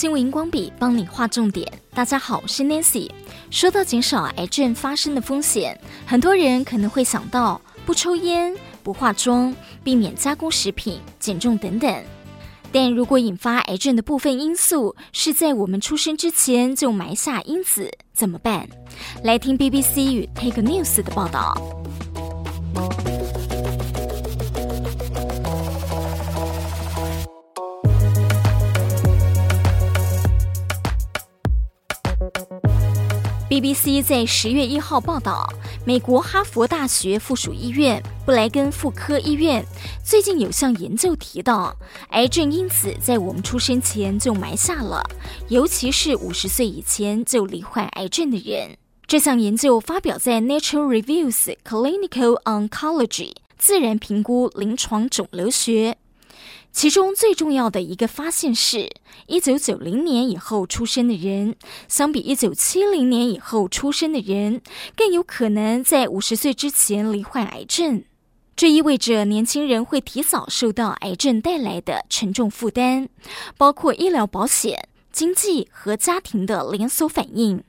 [0.00, 1.70] 新闻荧光笔帮你划重点。
[1.92, 3.10] 大家好，我是 Nancy。
[3.50, 12.02] 说到减少癌症发生的风险，很多人可能会想到不抽烟、不化妆、避免加工食品、减重等等。
[12.72, 18.66] 但如果引发癌症的部分因素是在我们出生之前就埋下因子，怎么办？
[19.22, 21.54] 来听 BBC 与 Take News 的报道。
[33.50, 35.52] BBC 在十月一号报道，
[35.84, 39.66] 美国哈佛大学附属医院布莱根妇科医院
[40.04, 41.76] 最近有项研究提到，
[42.10, 45.02] 癌症因子在我们出生前就埋下了，
[45.48, 48.76] 尤其是五十岁以前就罹患癌症的人。
[49.08, 53.08] 这项研究发表在《Nature Reviews Clinical Oncology》
[53.58, 55.98] 自然评估临床肿瘤学。
[56.72, 58.90] 其中最重要的一个发现是，
[59.26, 61.56] 一九九零年以后出生的人，
[61.88, 64.62] 相比一九七零年以后出生的人，
[64.96, 68.04] 更有可能在五十岁之前罹患癌症。
[68.54, 73.08] 这意味着年轻人会提早受到癌症带来的沉重负担，
[73.56, 77.64] 包括医疗保险、经济和家庭的连锁反应。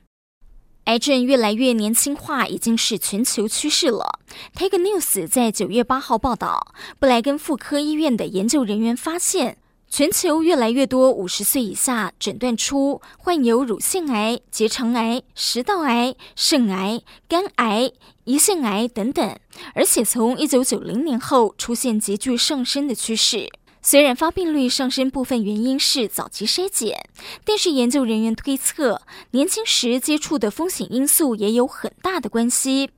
[0.84, 4.18] 癌症越来越年轻化已经是全球趋势了。
[4.54, 6.66] Take News 在九月八号报道，
[6.98, 17.92] 布莱根妇科医院的研究人员发现，全球越来越多五十岁以下诊断出患有乳腺癌、结肠癌、食道癌、肾癌、肝癌、
[18.24, 19.38] 胰腺癌等等，
[19.74, 23.48] 而且从一九九零年后出现急剧上升的趋势。
[23.84, 27.04] 虽然发病率上升部分原因是早期筛检，
[27.44, 29.02] 但是研究人员推测，
[29.32, 32.90] 年轻时接触的风险因素也有很大的关系。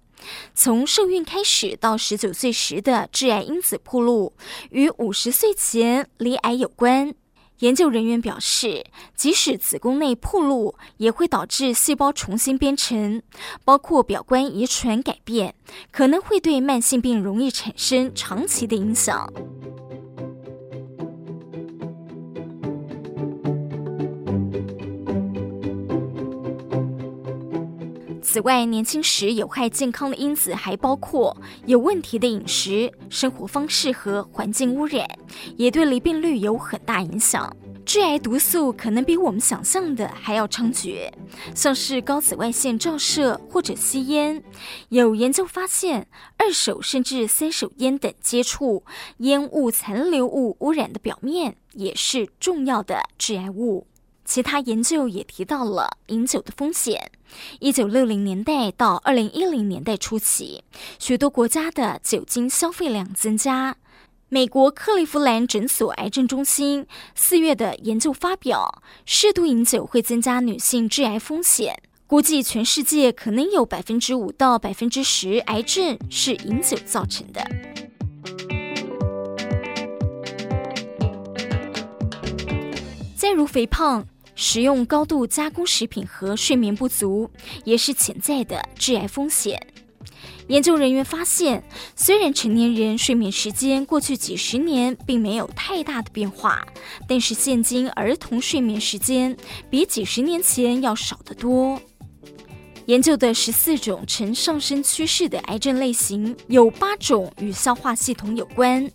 [0.55, 4.35] 从受孕开始到十九岁时的致癌因子暴露，
[4.71, 7.15] 与五十岁前罹癌有关。
[7.61, 8.85] 研究人员表示，
[9.17, 13.23] 即使子宫内暴露，也会导致细胞重新编程，
[13.65, 15.55] 包括表观遗传改变，
[15.91, 19.33] 可能会对慢性病容易产生长期的影响。
[28.35, 31.37] 此外，年轻时有害健康的因子还包括
[31.67, 35.07] 有问题的饮食、生活方式和环境污染，
[35.57, 37.57] 也对离病率有很大影响。
[37.87, 41.13] 致癌毒素可能比我们想象的还要猖獗，
[41.55, 44.43] 像是高紫外线照射或者吸烟。
[44.89, 48.83] 有研究发现，二手甚至三手烟等接触
[49.19, 53.87] 烟雾残留物污染的表面，也是重要的致癌物。
[54.25, 57.11] 其他研究也提到了饮酒的风险。
[57.61, 60.63] 一九六零年代到二零一零年代初期，
[60.99, 63.77] 许多国家的酒精消费量增加。
[64.29, 71.83] 美国克利夫兰诊所癌症中心四月的研究发表，适度饮酒会增加女性致癌风险。
[72.07, 77.45] 估计全世界可能有百分之五到百分之十癌症是饮酒造成的。
[83.17, 84.07] 再如肥胖。
[84.35, 87.31] 食用高度加工食品和睡眠不足
[87.65, 89.61] 也是潜在的致癌风险。
[90.49, 91.65] 研究人员发现，
[91.97, 96.67] 虽然成年人睡眠时间过去几十年并没有太大的变化，
[97.09, 99.35] 但是现今儿童睡眠时间
[99.71, 101.81] 比几十年前要少得多。
[102.85, 108.91] 研究的十四种呈上升趋势的癌症类型，有八种与消化系统有关。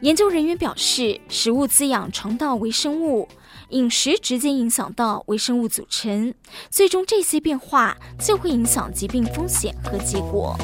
[0.00, 3.28] 研究人员表示，食物滋养肠道微生物。
[3.70, 6.32] 饮食直接影响到微生物组成，
[6.70, 10.56] 最终这些变化就会影响疾病风险和结果。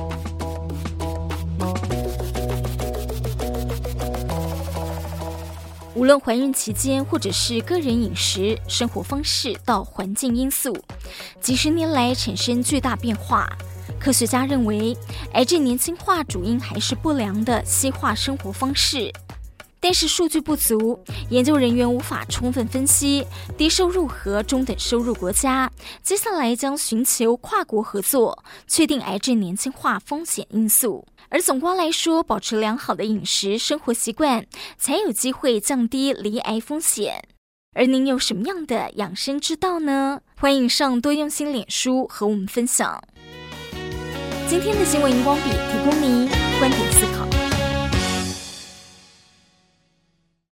[5.95, 10.75] 无论怀孕期间，或者是个人饮食、生活方式到环境因素，
[11.43, 13.47] 几十年来产生巨大变化。
[14.05, 14.95] 科学家认为，
[15.33, 19.11] 癌症年轻化主因还是不良的西化生活方式。
[19.81, 23.27] 但是数据不足，研究人员无法充分分析
[23.57, 25.71] 低收入和中等收入国家。
[26.03, 31.07] 接下来将寻求跨国合作，确定癌症年轻化风险因素。
[31.31, 34.45] 而总观来说，保持良好的饮食生活习惯，
[34.77, 37.25] 才有机会降低罹癌风险。
[37.75, 40.21] 而您有什么样的养生之道呢？
[40.39, 43.03] 欢迎上多用心脸书和我们分享。
[44.47, 47.44] 今天的新闻荧光笔提供您观点思考。